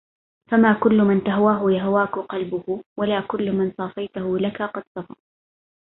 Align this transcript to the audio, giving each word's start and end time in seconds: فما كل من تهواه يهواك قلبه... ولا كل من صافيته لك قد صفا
فما 0.51 0.73
كل 0.83 0.97
من 1.01 1.23
تهواه 1.23 1.71
يهواك 1.71 2.09
قلبه... 2.11 2.83
ولا 2.97 3.21
كل 3.21 3.51
من 3.51 3.71
صافيته 3.77 4.39
لك 4.39 4.61
قد 4.61 4.83
صفا 4.95 5.15